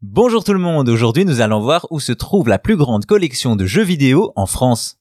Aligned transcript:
Bonjour 0.00 0.44
tout 0.44 0.52
le 0.52 0.60
monde, 0.60 0.88
aujourd'hui 0.88 1.24
nous 1.24 1.40
allons 1.40 1.58
voir 1.58 1.88
où 1.90 1.98
se 1.98 2.12
trouve 2.12 2.48
la 2.48 2.60
plus 2.60 2.76
grande 2.76 3.04
collection 3.04 3.56
de 3.56 3.66
jeux 3.66 3.82
vidéo 3.82 4.32
en 4.36 4.46
France. 4.46 4.98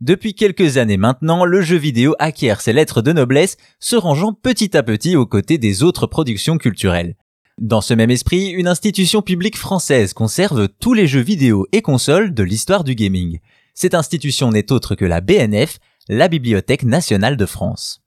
Depuis 0.00 0.34
quelques 0.34 0.78
années 0.78 0.96
maintenant, 0.96 1.44
le 1.44 1.60
jeu 1.60 1.76
vidéo 1.76 2.14
acquiert 2.18 2.62
ses 2.62 2.72
lettres 2.72 3.02
de 3.02 3.12
noblesse, 3.12 3.58
se 3.80 3.96
rangeant 3.96 4.32
petit 4.32 4.74
à 4.78 4.82
petit 4.82 5.14
aux 5.14 5.26
côtés 5.26 5.58
des 5.58 5.82
autres 5.82 6.06
productions 6.06 6.56
culturelles. 6.56 7.16
Dans 7.58 7.82
ce 7.82 7.92
même 7.92 8.10
esprit, 8.10 8.48
une 8.48 8.66
institution 8.66 9.20
publique 9.20 9.58
française 9.58 10.14
conserve 10.14 10.70
tous 10.80 10.94
les 10.94 11.06
jeux 11.06 11.20
vidéo 11.20 11.66
et 11.72 11.82
consoles 11.82 12.32
de 12.32 12.42
l'histoire 12.42 12.82
du 12.82 12.94
gaming. 12.94 13.40
Cette 13.74 13.94
institution 13.94 14.52
n'est 14.52 14.72
autre 14.72 14.94
que 14.94 15.04
la 15.04 15.20
BNF, 15.20 15.76
la 16.08 16.28
Bibliothèque 16.28 16.84
nationale 16.84 17.36
de 17.36 17.44
France. 17.44 17.99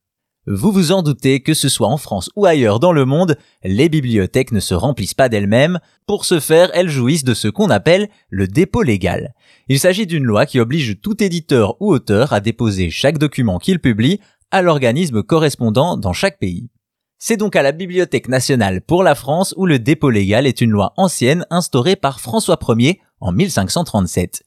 Vous 0.45 0.73
vous 0.73 0.91
en 0.91 1.03
doutez 1.03 1.39
que 1.39 1.53
ce 1.53 1.69
soit 1.69 1.87
en 1.87 1.95
France 1.95 2.29
ou 2.35 2.45
ailleurs 2.45 2.81
dans 2.81 2.91
le 2.91 3.05
monde, 3.05 3.37
les 3.63 3.87
bibliothèques 3.87 4.51
ne 4.51 4.59
se 4.59 4.73
remplissent 4.73 5.13
pas 5.13 5.29
d'elles-mêmes. 5.29 5.79
Pour 6.05 6.25
ce 6.25 6.41
faire, 6.41 6.69
elles 6.73 6.89
jouissent 6.89 7.23
de 7.23 7.33
ce 7.33 7.47
qu'on 7.47 7.69
appelle 7.69 8.09
le 8.29 8.47
dépôt 8.47 8.81
légal. 8.81 9.33
Il 9.69 9.79
s'agit 9.79 10.05
d'une 10.05 10.25
loi 10.25 10.45
qui 10.45 10.59
oblige 10.59 10.99
tout 11.01 11.23
éditeur 11.23 11.81
ou 11.81 11.93
auteur 11.93 12.33
à 12.33 12.41
déposer 12.41 12.89
chaque 12.89 13.19
document 13.19 13.57
qu'il 13.57 13.79
publie 13.79 14.19
à 14.51 14.61
l'organisme 14.61 15.23
correspondant 15.23 15.95
dans 15.95 16.13
chaque 16.13 16.39
pays. 16.39 16.67
C'est 17.19 17.37
donc 17.37 17.55
à 17.55 17.63
la 17.63 17.71
Bibliothèque 17.71 18.27
nationale 18.27 18.81
pour 18.81 19.01
la 19.01 19.15
France 19.15 19.53
où 19.55 19.65
le 19.65 19.79
dépôt 19.79 20.09
légal 20.09 20.45
est 20.45 20.59
une 20.59 20.71
loi 20.71 20.91
ancienne 20.97 21.45
instaurée 21.51 21.95
par 21.95 22.19
François 22.19 22.59
Ier 22.67 22.99
en 23.21 23.31
1537. 23.31 24.43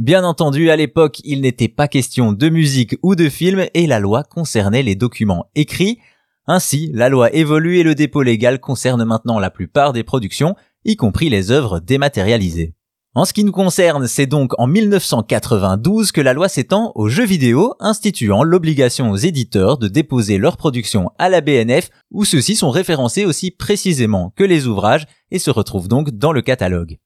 Bien 0.00 0.24
entendu, 0.24 0.70
à 0.70 0.76
l'époque, 0.76 1.20
il 1.24 1.42
n'était 1.42 1.68
pas 1.68 1.86
question 1.86 2.32
de 2.32 2.48
musique 2.48 2.96
ou 3.02 3.16
de 3.16 3.28
film 3.28 3.66
et 3.74 3.86
la 3.86 4.00
loi 4.00 4.24
concernait 4.24 4.82
les 4.82 4.94
documents 4.94 5.50
écrits. 5.54 5.98
Ainsi, 6.46 6.90
la 6.94 7.10
loi 7.10 7.30
évolue 7.34 7.76
et 7.76 7.82
le 7.82 7.94
dépôt 7.94 8.22
légal 8.22 8.60
concerne 8.60 9.04
maintenant 9.04 9.38
la 9.38 9.50
plupart 9.50 9.92
des 9.92 10.02
productions, 10.02 10.56
y 10.86 10.96
compris 10.96 11.28
les 11.28 11.50
œuvres 11.50 11.80
dématérialisées. 11.80 12.72
En 13.14 13.26
ce 13.26 13.34
qui 13.34 13.44
nous 13.44 13.52
concerne, 13.52 14.06
c'est 14.06 14.24
donc 14.24 14.58
en 14.58 14.66
1992 14.66 16.12
que 16.12 16.22
la 16.22 16.32
loi 16.32 16.48
s'étend 16.48 16.92
aux 16.94 17.10
jeux 17.10 17.26
vidéo, 17.26 17.74
instituant 17.78 18.42
l'obligation 18.42 19.10
aux 19.10 19.16
éditeurs 19.16 19.76
de 19.76 19.86
déposer 19.86 20.38
leurs 20.38 20.56
productions 20.56 21.10
à 21.18 21.28
la 21.28 21.42
BNF, 21.42 21.90
où 22.10 22.24
ceux-ci 22.24 22.56
sont 22.56 22.70
référencés 22.70 23.26
aussi 23.26 23.50
précisément 23.50 24.32
que 24.34 24.44
les 24.44 24.66
ouvrages 24.66 25.06
et 25.30 25.38
se 25.38 25.50
retrouvent 25.50 25.88
donc 25.88 26.08
dans 26.12 26.32
le 26.32 26.40
catalogue. 26.40 26.96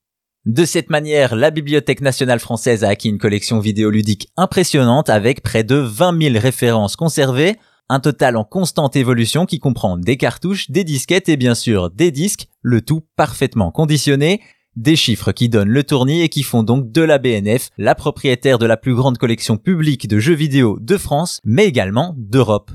De 0.46 0.66
cette 0.66 0.90
manière, 0.90 1.36
la 1.36 1.50
Bibliothèque 1.50 2.02
nationale 2.02 2.38
française 2.38 2.84
a 2.84 2.88
acquis 2.88 3.08
une 3.08 3.18
collection 3.18 3.60
vidéoludique 3.60 4.28
impressionnante 4.36 5.08
avec 5.08 5.42
près 5.42 5.64
de 5.64 5.76
20 5.76 6.32
000 6.32 6.38
références 6.38 6.96
conservées, 6.96 7.56
un 7.88 7.98
total 7.98 8.36
en 8.36 8.44
constante 8.44 8.94
évolution 8.94 9.46
qui 9.46 9.58
comprend 9.58 9.96
des 9.96 10.18
cartouches, 10.18 10.70
des 10.70 10.84
disquettes 10.84 11.30
et 11.30 11.38
bien 11.38 11.54
sûr 11.54 11.88
des 11.88 12.10
disques, 12.10 12.48
le 12.60 12.82
tout 12.82 13.06
parfaitement 13.16 13.70
conditionné, 13.70 14.42
des 14.76 14.96
chiffres 14.96 15.32
qui 15.32 15.48
donnent 15.48 15.70
le 15.70 15.82
tournis 15.82 16.20
et 16.20 16.28
qui 16.28 16.42
font 16.42 16.62
donc 16.62 16.92
de 16.92 17.00
la 17.00 17.16
BNF 17.16 17.70
la 17.78 17.94
propriétaire 17.94 18.58
de 18.58 18.66
la 18.66 18.76
plus 18.76 18.94
grande 18.94 19.16
collection 19.16 19.56
publique 19.56 20.08
de 20.08 20.18
jeux 20.18 20.34
vidéo 20.34 20.78
de 20.78 20.98
France, 20.98 21.40
mais 21.44 21.64
également 21.64 22.14
d'Europe. 22.18 22.70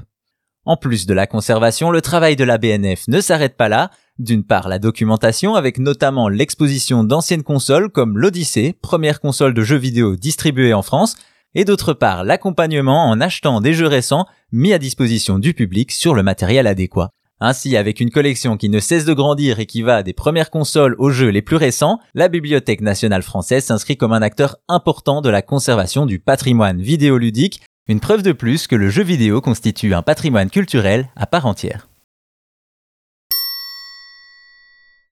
En 0.65 0.75
plus 0.75 1.05
de 1.05 1.13
la 1.13 1.27
conservation, 1.27 1.91
le 1.91 2.01
travail 2.01 2.35
de 2.35 2.43
la 2.43 2.57
BNF 2.57 3.07
ne 3.07 3.21
s'arrête 3.21 3.57
pas 3.57 3.69
là, 3.69 3.91
d'une 4.19 4.43
part, 4.43 4.67
la 4.67 4.79
documentation 4.79 5.55
avec 5.55 5.79
notamment 5.79 6.27
l'exposition 6.27 7.03
d'anciennes 7.03 7.43
consoles 7.43 7.89
comme 7.89 8.17
l'Odyssée, 8.17 8.75
première 8.81 9.21
console 9.21 9.53
de 9.53 9.63
jeux 9.63 9.77
vidéo 9.77 10.15
distribuée 10.15 10.73
en 10.73 10.81
France, 10.81 11.15
et 11.55 11.65
d'autre 11.65 11.93
part, 11.93 12.23
l'accompagnement 12.23 13.09
en 13.09 13.21
achetant 13.21 13.61
des 13.61 13.73
jeux 13.73 13.87
récents 13.87 14.27
mis 14.51 14.73
à 14.73 14.77
disposition 14.77 15.39
du 15.39 15.53
public 15.53 15.91
sur 15.91 16.13
le 16.13 16.21
matériel 16.21 16.67
adéquat. 16.67 17.09
Ainsi, 17.41 17.77
avec 17.77 18.01
une 18.01 18.11
collection 18.11 18.57
qui 18.57 18.67
ne 18.67 18.79
cesse 18.79 19.05
de 19.05 19.13
grandir 19.13 19.59
et 19.59 19.65
qui 19.65 19.81
va 19.81 20.03
des 20.03 20.13
premières 20.13 20.51
consoles 20.51 20.95
aux 20.99 21.09
jeux 21.09 21.29
les 21.29 21.41
plus 21.41 21.55
récents, 21.55 21.99
la 22.13 22.27
Bibliothèque 22.27 22.81
nationale 22.81 23.23
française 23.23 23.63
s'inscrit 23.63 23.95
comme 23.95 24.11
un 24.11 24.21
acteur 24.21 24.57
important 24.67 25.21
de 25.21 25.29
la 25.29 25.41
conservation 25.41 26.05
du 26.05 26.19
patrimoine 26.19 26.81
vidéoludique, 26.81 27.61
une 27.87 28.01
preuve 28.01 28.21
de 28.21 28.33
plus 28.33 28.67
que 28.67 28.75
le 28.75 28.89
jeu 28.89 29.03
vidéo 29.03 29.39
constitue 29.39 29.93
un 29.93 30.01
patrimoine 30.01 30.49
culturel 30.49 31.07
à 31.15 31.25
part 31.25 31.45
entière. 31.45 31.88